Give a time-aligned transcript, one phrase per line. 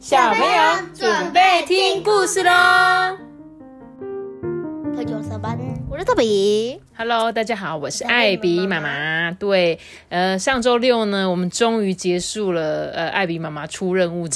[0.00, 2.50] 小朋友准备听故事喽
[4.96, 5.58] 特九上班，
[5.90, 6.80] 我是特比。
[6.96, 9.30] ！Hello，大家好，我是艾比妈妈。
[9.32, 9.78] 对，
[10.08, 14.26] 呃，上周六呢，我们终于结束了呃艾比妈妈出任务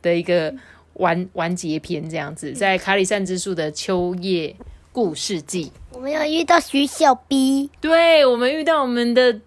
[0.00, 0.54] 的一个
[0.92, 4.54] 完 完结篇，这样子，在卡里善之树的秋叶
[4.92, 5.72] 故事季。
[5.90, 9.40] 我们要遇到徐小 B 对，我们遇到我们的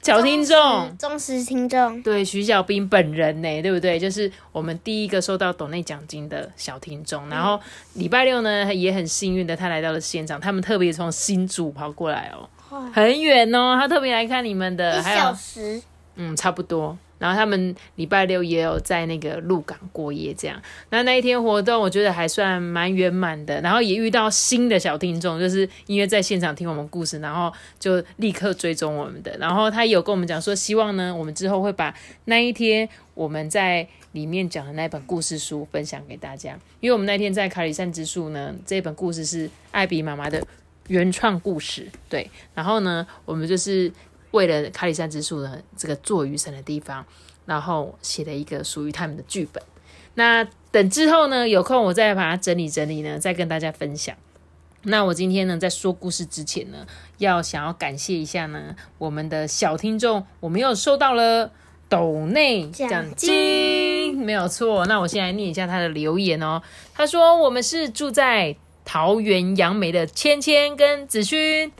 [0.00, 2.00] 小听众，忠实听众。
[2.02, 3.98] 对徐小兵本人呢，对不对？
[3.98, 7.28] 就是我们第一个收到董内奖金的小听众。
[7.28, 7.60] 然后
[7.94, 12.48] 礼拜六呢，也很幸运的他来到了现场，他们特别从新竹跑过来哦，
[12.94, 15.82] 很远哦，他特别来看你们的，一还有小时，
[16.14, 16.96] 嗯，差不多。
[17.18, 20.60] 然后他们礼拜六也有在那个鹿港过夜，这样。
[20.90, 23.60] 那那一天活动，我觉得还算蛮圆满的。
[23.60, 29.36] 然后也遇到新的小听众，就是因为在现场听我们故事，然后就立刻追踪我们的。
[29.38, 31.94] 然后他有跟我们讲说，希望呢，我们之后会把
[32.26, 36.58] 那一天我们在里面讲的那本故事书分享给大家。
[36.80, 40.42] 因为我们那天在卡里善之树呢，这本故事是艾比妈妈的
[40.86, 42.30] 原创故事，对。
[42.54, 43.92] 然后呢，我们就是
[44.32, 47.04] 为了卡里山之树的这个做雨伞的地方，
[47.46, 49.62] 然后写了一个属于他们的剧本。
[50.14, 54.16] 那等之后呢，有空我再把它整理整理呢，再跟大家分享。
[54.82, 56.86] 那我今天呢，在说故事之前呢，
[57.18, 61.50] 要想要感谢一下呢，我们的小听众，我们又收到了
[61.88, 64.86] 斗内奖奖金，没有错。
[64.86, 66.62] 那我先来念一下他的留言哦。
[66.94, 71.72] 他说我们是住在桃园杨梅的芊芊跟子勋。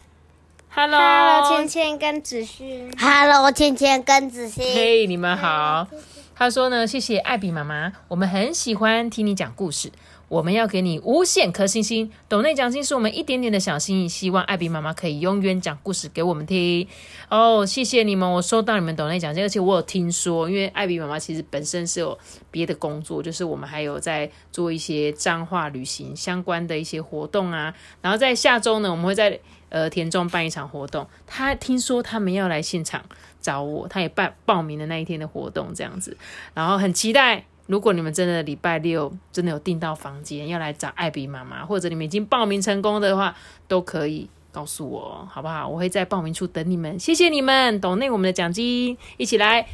[0.80, 2.88] Hello，Hello，芊芊跟子勋。
[2.96, 4.64] Hello，芊芊跟子勋。
[4.64, 5.88] 嘿你们好。
[6.36, 9.90] 他说呢，谢谢艾比妈妈，我们很喜欢听你讲故事，
[10.28, 12.12] 我们要给你无限颗星星。
[12.28, 16.86] 抖内奖金是我们一点点的小心意，希望艾比妈妈可以永远讲故事给我们听。
[17.28, 22.16] 哦，谢谢你们，我收到你们抖内奖金，而且我有听说，因为艾比妈妈其实本身是有
[22.52, 27.74] 别的工作，就是我们还有在做一些彰化旅行相关的一些活动啊。
[28.00, 33.02] 然后在下周呢，我们会在呃田中办一场活动，他听说他们要来现场。
[33.40, 36.14] 找我，他也办报名了那一天的活动，这样子，
[36.54, 37.44] 然后很期待。
[37.66, 43.34] 如果你们真的礼拜六真的有订到房间，要来找艾比妈妈，或者你们已经报名成功的话，
[43.68, 45.68] 都可以告诉我，好不好？
[45.68, 46.98] 我会在报名处等你们。
[46.98, 49.68] 谢谢你们，懂内我们的奖金，一起来。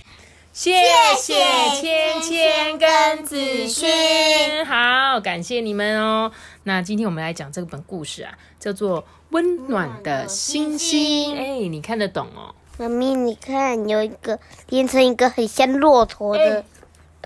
[0.53, 0.73] 谢
[1.17, 1.35] 谢
[1.81, 6.31] 芊芊跟子勋，好，感谢你们哦。
[6.67, 11.37] 那今天我们来讲这本故事啊，叫做《温暖的星星》。
[11.39, 12.55] 哎，你看得懂哦？
[12.79, 16.65] 妈咪，你看有一个连成一个很像骆驼的。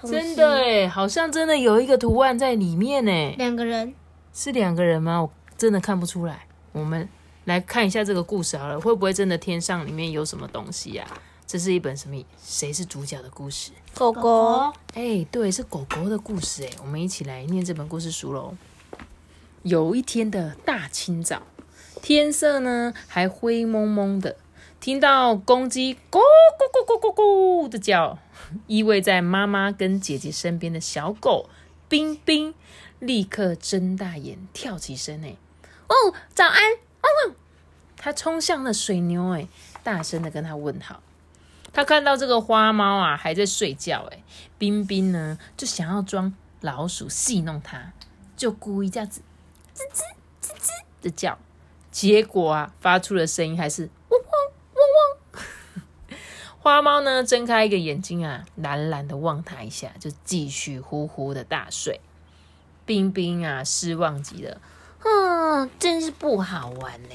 [0.03, 3.35] 真的哎，好像真的有一个图案在里面呢。
[3.39, 3.95] 两个人。
[4.35, 5.23] 是两个人吗？
[5.23, 6.47] 我真的看不出来。
[6.73, 7.09] 我们
[7.45, 11.07] 来看一下这个故事好了，会不会真的天上里面有什么东西呀、
[11.47, 12.25] 这是一本什么？
[12.45, 13.71] 谁是主角的故事？
[13.95, 14.73] 狗狗。
[14.95, 16.71] 哎，对，是狗狗的故事哎。
[16.83, 18.55] 我们一起来念这本故事书喽。
[19.63, 21.43] 有一天的大清早，
[22.01, 24.37] 天色呢还灰蒙蒙的，
[24.79, 28.19] 听到公鸡咕咕咕咕咕咕的叫，
[28.69, 31.51] 依偎在妈妈跟姐姐身边的小狗
[31.89, 32.55] 冰冰，
[33.01, 35.37] 立刻睁大眼跳起身哎，
[35.89, 36.63] 哦，早安，
[37.03, 37.35] 汪汪！
[37.97, 39.49] 它冲向了水牛哎，
[39.83, 41.03] 大声的跟它问好。
[41.73, 44.23] 他看到这个花猫啊还在睡觉，哎，
[44.57, 47.93] 冰冰呢就想要装老鼠戏弄它，
[48.37, 49.21] 就故意这样子
[49.79, 50.03] 吱吱
[50.43, 50.71] 吱吱
[51.03, 51.39] 的叫，
[51.91, 54.31] 结果啊发出的声音还是汪汪
[54.75, 56.19] 汪汪。
[56.59, 62.01] 花猫呢睁开一个眼睛啊，懒懒的望它一下，就继续呼呼的大睡。
[62.85, 64.61] 冰冰啊失望极了，
[65.05, 67.15] 嗯，真是不好玩呢。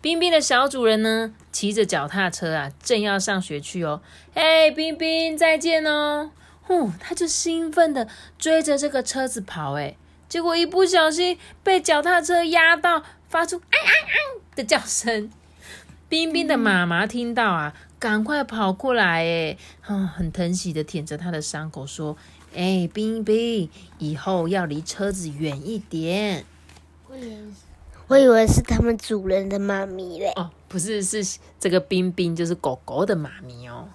[0.00, 4.00] 冰冰的小主人呢，骑着脚踏车啊，正要上学去哦。
[4.32, 6.30] 嘿，冰冰，再见哦！
[6.62, 8.06] 呼，他就兴奋的
[8.38, 9.96] 追着这个车子跑，哎，
[10.28, 15.30] 结果一不小心被脚踏车压到，发出“哎哎哎”的叫声。
[16.08, 22.16] 冰冰的妈妈听到啊，赶快跑过来，哎，啊，很疼惜的舔着他的伤口，说
[22.54, 26.44] ：“哎，冰冰，以后要离车子远一点。”
[28.08, 30.32] 我以为是他们主人的妈咪嘞。
[30.36, 33.88] 哦，不是，是这个冰冰，就是狗狗的妈咪哦。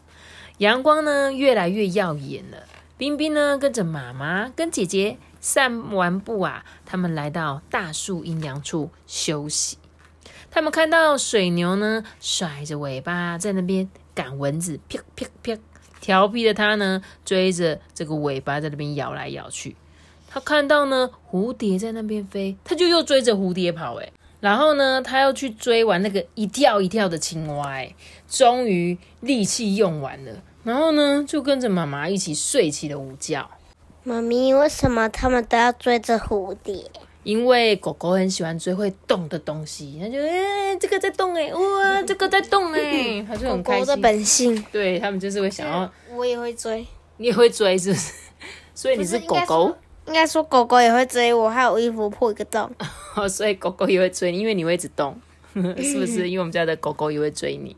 [0.60, 9.78] 阳光呢越来越耀眼了，冰冰呢跟着妈妈跟姐姐散完步啊，他们来到大树阴凉处休息。
[10.50, 15.60] 他们看到水牛呢甩着尾巴在那边赶蚊子，啪啪啪，
[16.00, 19.76] 调皮的它呢追着这个尾巴在那边摇来摇去。
[20.30, 27.94] 他看到呢蝴蝶在那边飞，他就又追着蝴蝶跑，诶然后呢，他又去追完那个一跳一跳的青蛙，哎，
[28.28, 30.32] 终于力气用完了，
[30.64, 33.50] 然后呢，就跟着妈妈一起睡起了午觉。
[34.04, 36.84] 妈咪，为什么他们都要追着蝴蝶？
[37.24, 43.80] 因为狗狗很喜欢追会动的东西，它就哎、这个在动哎、哇这个在动哎、它就狗很开心。
[43.80, 46.86] 狗的本性，对他们就是会想要，我也会追。
[47.16, 48.14] 你也会追是不是？
[48.76, 49.74] 所以你是狗狗，
[50.08, 52.70] 应该说狗狗也会追我，还有衣服破一个洞。
[53.30, 55.18] 所以狗狗也会追你，因为你会一直动，
[55.54, 56.28] 是不是？
[56.30, 57.74] 因为我们家的狗狗也会追你。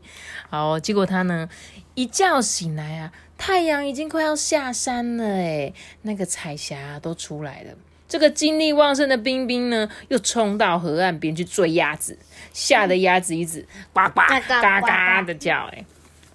[0.50, 1.48] 好，结果它呢
[1.96, 5.72] 一觉醒来啊，太阳已经快要下山了哎，
[6.02, 7.72] 那个彩霞都出来了。
[8.06, 12.18] 这个精力旺盛的冰冰呢，又冲到河岸边去追鸭子，
[12.52, 15.84] 吓得鸭子一直呱呱嘎嘎呱的叫哎。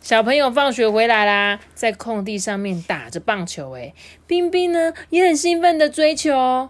[0.01, 3.93] 小朋友放学回来啦，在空地上面打着棒球哎，
[4.25, 6.69] 冰冰呢也很兴奋的追球。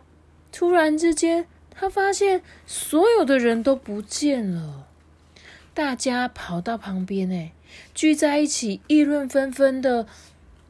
[0.52, 4.86] 突然之间，他发现所有的人都不见了，
[5.74, 7.54] 大家跑到旁边哎，
[8.02, 10.08] 聚在一起议论纷纷的。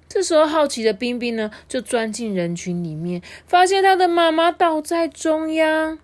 [0.09, 5.97] 这时候，好奇的冰冰呢，就钻进人群里面，发现他的妈妈倒在中央，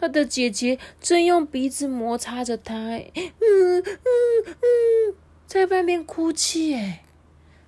[0.00, 3.12] 他的姐姐正用鼻子摩擦着他，嗯
[3.44, 3.84] 嗯
[4.46, 5.14] 嗯，
[5.46, 6.72] 在外面哭泣。
[6.72, 7.04] 哎，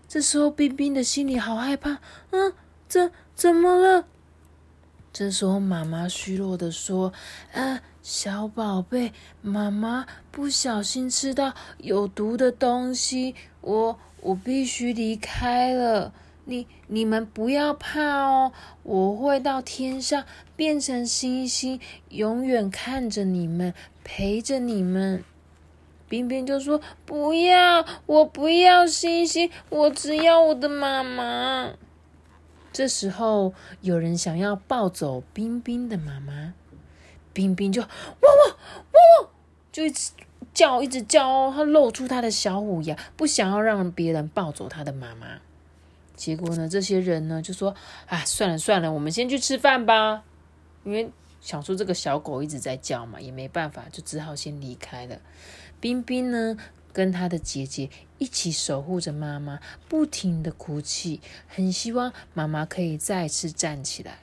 [0.08, 1.98] 这时候冰冰的心里好害怕，
[2.30, 2.54] 嗯，
[2.88, 4.06] 怎怎么了？
[5.12, 7.12] 这时候，妈妈虚弱的说
[7.52, 9.12] ：“啊，小宝贝，
[9.42, 16.12] 妈妈不小心吃到有毒的东西，我我必须离开了。
[16.44, 18.52] 你你们不要怕哦，
[18.84, 20.24] 我会到天上
[20.54, 21.80] 变成星星，
[22.10, 23.74] 永远看着你们，
[24.04, 25.24] 陪着你们。”
[26.08, 31.72] 冰冰就说：“不要，我不要星星，我只要我的妈妈。”
[32.72, 36.54] 这时候，有人想要抱走冰冰的妈妈，
[37.36, 37.88] 冰冰就汪
[38.22, 39.30] 汪汪汪，
[39.70, 40.10] 就一直
[40.54, 41.52] 叫，一直叫哦。
[41.54, 45.26] 他露出他的小虎牙，不想要让别人抱走他的妈妈。
[46.14, 47.74] 结果呢，这些人呢就说
[48.08, 50.24] ：“啊，算了算了，我们先去吃饭吧。”
[50.82, 51.10] 因为
[51.42, 55.20] 想说这个小狗一直在叫嘛，也没办法，就只好先离开了。
[55.78, 56.56] 冰冰呢，
[56.94, 59.60] 跟她的姐姐一起守护着妈妈，
[59.90, 64.20] 不停的哭泣，很希望妈妈可以再次站起来。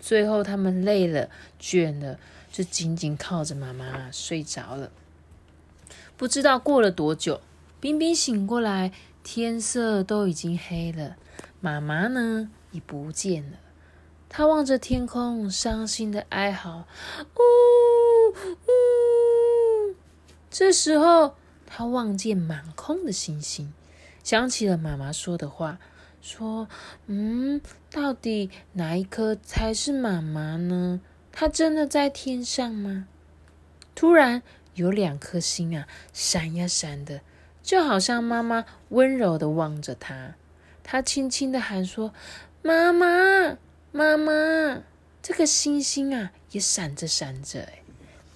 [0.00, 2.18] 最后，他们累了、倦了，
[2.52, 4.92] 就紧紧靠着妈妈睡着了。
[6.16, 7.40] 不知道过了多久，
[7.80, 8.92] 冰冰醒过来，
[9.24, 11.16] 天色都已经黑了，
[11.60, 13.58] 妈妈呢已不见了。
[14.28, 16.86] 她望着天空，伤心的哀嚎
[17.34, 17.40] ：“呜
[18.32, 19.94] 呜！”
[20.48, 21.34] 这时候，
[21.66, 23.72] 他望见满空的星星，
[24.22, 25.78] 想起了妈妈说的话，
[26.20, 26.68] 说
[27.08, 27.60] ：“嗯，
[27.90, 31.00] 到底哪一颗才是妈妈呢？
[31.32, 33.08] 她真的在天上吗？”
[33.96, 34.42] 突然，
[34.74, 37.20] 有两颗星啊，闪呀闪的，
[37.62, 40.34] 就好像妈妈温柔的望着他。
[40.84, 42.12] 他轻轻的喊说
[42.62, 43.56] ：“妈妈，
[43.92, 44.82] 妈妈！”
[45.22, 47.78] 这个星星啊，也闪着闪着，哎。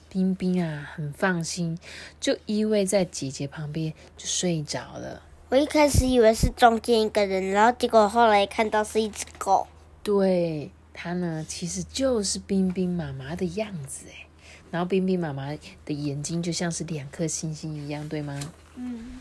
[0.08, 1.78] 冰冰啊，很放心，
[2.20, 5.22] 就依偎在姐姐旁边就睡着了。
[5.48, 9.66] 我一开始以为是中间一个人，然后结果后来看到是一只狗。
[10.02, 14.26] 对，它呢其实就是冰冰妈妈的样子哎。
[14.70, 15.54] 然后冰冰妈妈
[15.84, 18.40] 的眼睛就像是两颗星星一样，对吗？
[18.74, 19.20] 嗯。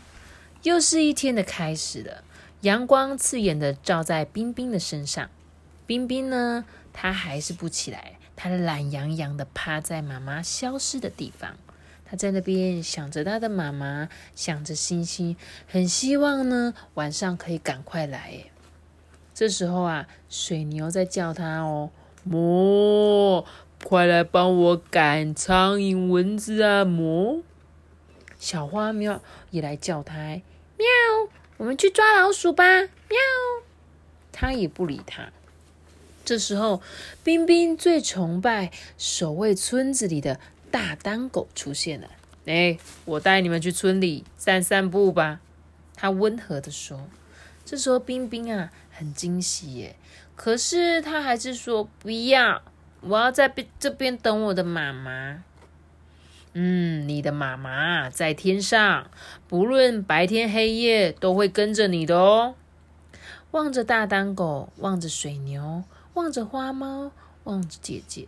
[0.62, 2.24] 又是一天的开始了，
[2.62, 5.30] 阳光刺眼的照在冰冰的身上。
[5.86, 8.14] 冰冰呢，她还是不起来。
[8.38, 11.56] 他懒洋洋的趴在妈妈消失的地方，
[12.04, 18.44] 他在那边想着他的妈妈，想着星星，很希望呢晚上可以赶快来。
[19.36, 21.90] 这时候啊，水牛在叫他哦，
[22.26, 23.44] 哞，
[23.84, 27.42] 快来帮我赶苍蝇、蚊子啊，哞。
[28.38, 30.14] 小花喵也来叫他，
[30.78, 30.86] 喵，
[31.58, 33.18] 我们去抓老鼠吧，喵。
[34.32, 35.28] 他也不理他。
[36.24, 36.80] 这时候，
[37.22, 40.40] 冰冰最崇拜守卫村子里的
[40.70, 42.08] 大丹狗出现了。
[42.46, 45.40] 哎，我带你们去村里散散步吧。
[45.94, 47.06] 他温和的说。
[47.66, 49.96] 这时候，冰冰啊很惊喜耶，
[50.34, 52.62] 可是他还是说不要，
[53.00, 55.42] 我要在这边等我的妈妈。
[56.54, 59.10] 嗯，你的妈妈在天上，
[59.46, 62.54] 不论白天黑夜都会跟着你的哦。
[63.50, 65.84] 望着大丹狗，望着水牛。
[66.14, 67.12] 望着花猫，
[67.44, 68.26] 望着姐姐，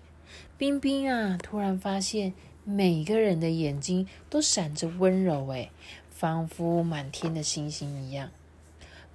[0.58, 5.70] 冰冰啊，突然发现每个人的眼睛都闪着温柔，哎，
[6.10, 8.28] 仿佛满天的星星一样。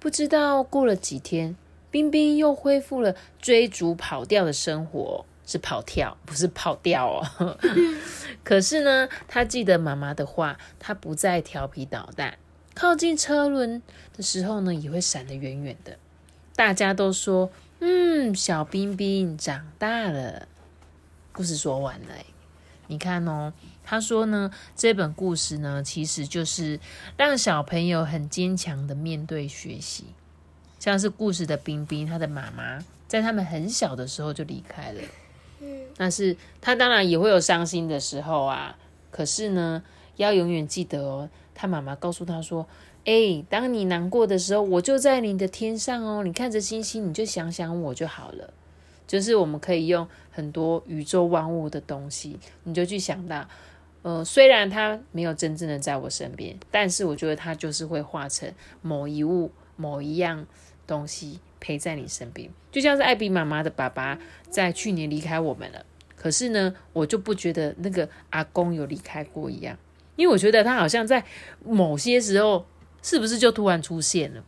[0.04, 1.56] 不知道过了几天，
[1.90, 7.56] 冰冰又恢复了追逐跑掉的生活，是跑跳，不是跑掉哦。
[8.44, 12.36] 可是呢，他记得妈妈的话，他不再调皮捣蛋，
[12.74, 13.80] 靠近车轮
[14.14, 15.96] 的时候呢，也会闪得远远的。
[16.54, 17.50] 大家都说。
[17.80, 20.46] 嗯，小冰冰长大了。
[21.32, 22.08] 故事说完了，
[22.88, 26.80] 你看哦，他说呢，这本故事呢，其实就是
[27.16, 30.04] 让小朋友很坚强的面对学习。
[30.80, 35.00] 像是故事的冰冰，他的妈妈在他们很小的时候就离开了。
[35.60, 38.76] 嗯，但是他当然也会有伤心的时候啊。
[39.10, 39.82] 可是呢，
[40.16, 42.66] 要永远记得哦，他妈妈告诉他说
[43.06, 48.52] ：“哎，当你难过的时候，我就在你的天上哦，你看着星星，你就想想我就好了。”
[49.06, 53.46] 就是我们可以用很多宇宙万物的东西，你就去想到，
[54.04, 60.46] 呃，虽然他没有真正的在我身边，但是我觉得他就是会化成某一物、某一样
[60.86, 64.18] 东西陪在你身边，就像是艾比妈妈的爸爸
[64.50, 65.86] 在去年离开我们了。
[66.14, 69.78] 可是呢，我就不觉得那个阿公有离开过一样，
[70.16, 71.24] 因为我觉得他好像在
[71.64, 72.66] 某些时候，
[73.02, 74.44] 是不是就突然出现了？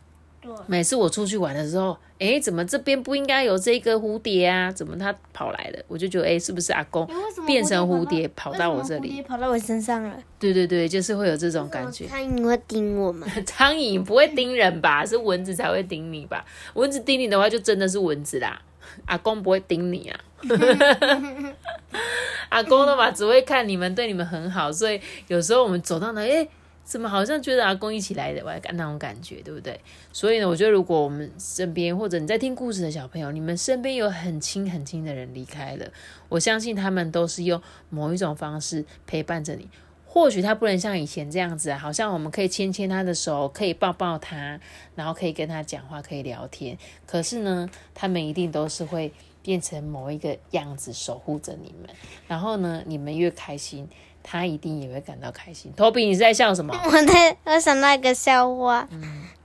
[0.65, 4.71] 每次我出去玩的时候，哎，怎么这边不应该有这个蝴蝶啊？
[4.71, 5.83] 怎么它跑来了？
[5.87, 7.05] 我就觉得，哎，是不是阿公
[7.45, 10.17] 变成蝴蝶跑到我这里，跑到我身上了？
[10.39, 12.07] 对对对，就是会有这种感觉。
[12.07, 13.27] 苍蝇会叮我们？
[13.45, 15.05] 苍蝇不会叮人吧？
[15.05, 16.45] 是蚊子才会叮你吧？
[16.75, 18.61] 蚊子叮你的话，就真的是蚊子啦。
[19.05, 20.19] 阿公不会叮你啊。
[22.49, 26.47] 阿公的嘛，只会看你们对你们很好，所以有时候我们走到哪，哎。
[26.87, 29.77] 怎么好像觉得阿公一起来的，我感那种感觉，对不对？
[30.13, 35.85] 所以呢，我觉得如果我们身边或者你在听故事的小朋友，你们身边有很亲很亲的人离开了，
[36.29, 39.67] 我相信他们都是用某一种方式陪伴着你。
[40.05, 44.57] 或许他不能像以前这样子啊，好像我们可以牵牵他的手，可以抱抱他，
[44.95, 46.77] 然后可以跟他讲话，可以聊天。
[47.05, 49.11] 可是呢，他们一定都是会
[49.47, 51.89] 变成某一个样子守护着你们。
[52.27, 53.87] 然后呢，你们越开心。
[54.29, 55.71] 他一定也会感到开心。
[55.71, 56.75] 托比，你是在笑什么？
[56.83, 58.85] 我在，我想到一个笑话，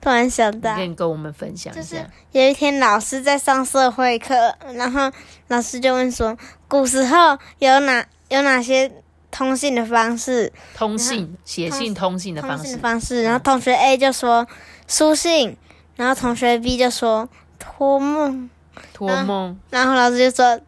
[0.00, 2.04] 突然想到，可以跟我们分享一下。
[2.32, 5.12] 有一天，老师在上社会课，然后
[5.46, 8.90] 老师就问说：“古时候有哪有哪些
[9.30, 10.52] 通信的方式？
[10.74, 12.76] 通信，写信通信的方式。
[12.78, 14.44] 方式。”然后同学 A 就说
[14.88, 15.56] 书信，
[15.94, 17.28] 然后同学 B 就说
[17.60, 18.50] 托梦，
[18.92, 19.58] 托梦。
[19.70, 20.60] 然后老师就说：“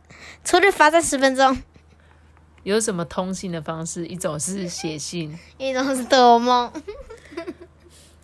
[0.44, 1.56] 出去罚站十分钟。”
[2.64, 4.06] 有什么通信的方式？
[4.06, 6.70] 一种是写信，一种是托梦。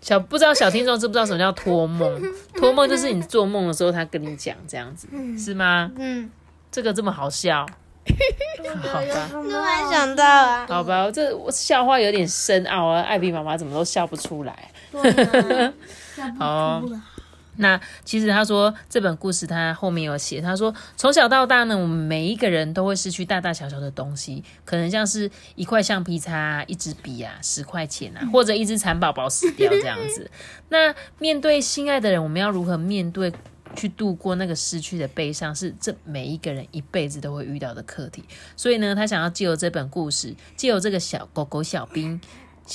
[0.01, 2.23] 小不知道小听众知不知道什么叫托梦？
[2.57, 5.07] 托梦就是你做梦的时候，他跟你讲这样子，
[5.39, 5.91] 是吗？
[5.99, 6.31] 嗯，
[6.73, 7.67] 这个这么好笑，
[8.83, 9.29] 好吧？
[9.31, 14.71] 突然想到啊，好吧，这笑话有点深奥啊，艾比妈妈怎么都笑不出来。
[16.39, 16.83] 好。
[17.61, 30.31] 那其实他说这本故事他后面有写，他说从小到大呢，我们每一个人都会失去大大小小的东西，可能像是一块橡皮擦、一支笔啊、十块钱啊，或者一只蚕宝宝死掉这样子。
[30.71, 33.33] 那面对心爱的人，我们要如何面对
[33.77, 38.25] 去度过那个失去的悲伤，是这每一个人一辈子都会遇到的课题。
[38.57, 42.21] 所以呢，他想要借由这本故事，借由这个小狗狗小兵。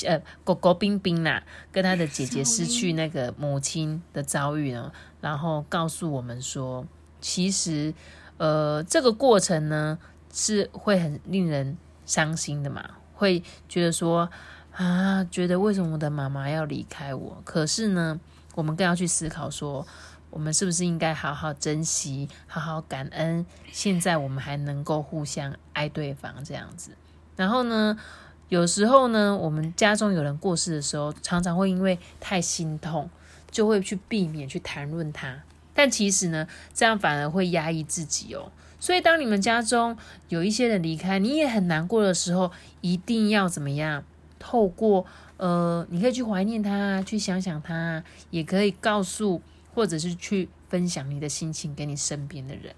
[0.04, 6.86] 呃，狗狗冰冰呐，跟他的姐姐失去那个母亲的遭遇呢，然后告诉我们说，
[7.22, 7.94] 其实，
[8.38, 9.98] 呃，这个过程呢
[10.34, 14.30] 是会很令人伤心的嘛，会觉得说
[14.74, 17.42] 啊，觉得为什么我的妈妈要离开我？
[17.46, 18.20] 可是呢，
[18.56, 19.88] 我们更要去思考说，
[20.30, 26.92] 我们是不是应该好好珍惜，好好感恩，现在我们还能够互相爱对方这样子，
[27.38, 27.98] 然后呢？
[28.50, 33.10] 有时候呢，我们家中有人过世的时候，常常会因为太心痛，
[33.50, 35.44] 就会去避免去谈论他。
[35.74, 38.52] 但其实呢，这样反而会压抑自己哦。
[38.80, 39.98] 所以，当你们家中
[40.30, 44.04] 有一些人离开，你也很难过的时候，一定要怎么样？
[44.38, 45.06] 透过
[45.38, 49.42] 呃，你可以去怀念他，去想想他，也可以告诉
[49.74, 52.76] 或者是去分享你的心情给你身边的人。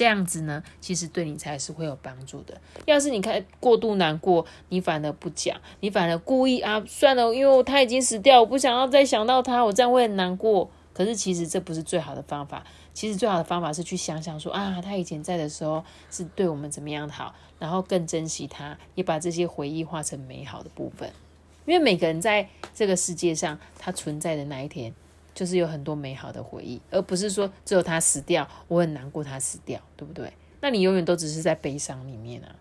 [0.00, 2.58] 这样子呢，其实对你才是会有帮助的。
[2.86, 10.70] 要是你看过度难过，你反而不讲，你反而故意啊，算了，因为他已经死掉，我不想要再想到他，我这样会很难过。
[10.94, 12.64] 可是其实这不是最好的方法。
[12.94, 21.12] 其实最好的方法是去想想说啊，他以前在的时候是对我们怎么样好，然后更珍惜他，也把这些回忆化成美好的部分。
[21.66, 24.94] 因为每个人在这个世界上，他存在的那一天。
[25.40, 30.30] 就是有很多美好的回忆，而不是说只有他死掉，我很难过他死掉，对不对？
[30.60, 32.54] 那你永远都只是在悲伤里面啊，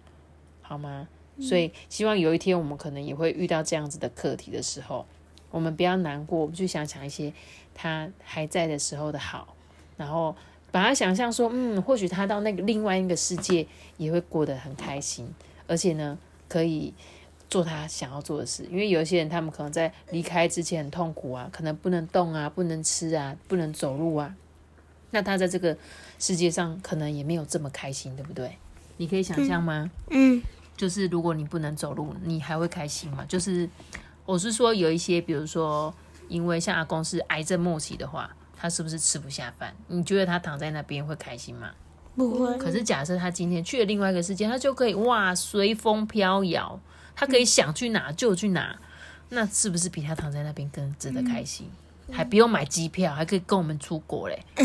[0.61, 1.09] 好吗？
[1.41, 5.05] 所以希望有一天我们可能也会遇到这样子的课题的时候，
[5.51, 7.33] 我们不要难过，我们去想想一些
[7.75, 9.53] 他还在的时候的好，
[9.97, 10.33] 然后
[10.71, 13.67] 把他想象说，嗯，或许他到那个另外一个世界
[13.97, 15.27] 也会过得很开心，
[15.67, 16.17] 而且呢，
[16.47, 16.93] 可以。
[17.49, 24.35] 做他想要做的事，因为有一些人，他们可能在离开之前很痛苦啊，可能不能动啊，不能吃啊，不能走路啊。
[25.11, 25.75] 那他在这个
[26.19, 28.57] 世界上可能也没有这么开心，对不对？
[28.97, 29.89] 你可以想象吗？
[30.11, 30.41] 嗯，
[30.77, 33.25] 就是如果你不能走路，你还会开心吗？
[33.27, 33.67] 就是
[34.25, 35.91] 我是说有一些，比如说，
[36.27, 39.73] 因为像阿公是癌症末期的话，他是不是吃不下饭？
[39.87, 41.71] 你觉得他躺在那边会开心吗？
[42.15, 42.55] 不会。
[42.59, 46.79] 可是假设他今天去了另外一个世界，他就可以哇随风飘摇，
[47.19, 48.79] 他可以想去哪就去哪，
[49.27, 51.69] 那是不是比他躺在那边更值得开心？
[52.11, 54.43] 还不用买机票，还可以跟我们出国嘞，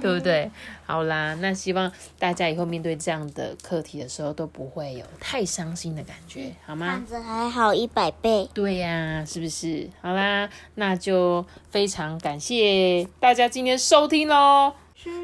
[0.00, 0.50] 对不对？
[0.86, 6.86] 好啦，那希望大家以后面对这样的课题的时候，都不会有太伤心的感觉，好吗？
[6.86, 8.48] 看着还好一百倍。
[8.54, 9.88] 对呀、是不是？
[10.00, 14.72] 好啦，那就非常感谢大家今天收听喽。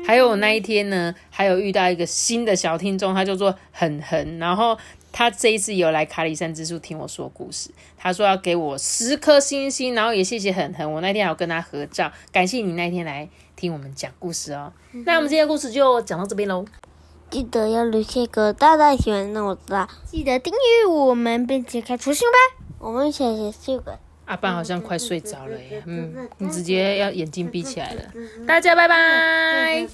[0.06, 4.76] 还有我那一天呢，还有遇到一个新的小听众，他叫做狠狠，然后
[5.12, 14.72] 他这一次有来卡里山之树听我说故事，他说要给我十颗星星，然后也谢谢狠狠，我那天还有跟他合照，感谢你那天来听我们讲故事哦。
[15.06, 16.64] 那我们今天的故事就讲到这边喽。
[17.30, 19.88] 记得要留下个大大喜欢，让我知道。
[20.04, 22.64] 记得订阅我们，并且开出星吧。
[22.78, 23.98] 我们写写这个。
[24.26, 28.02] 阿爸好像快睡着了耶，嗯，你直接要眼睛闭起来了。
[28.46, 29.86] 大家拜拜。